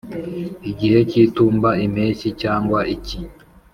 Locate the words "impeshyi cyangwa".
1.85-2.79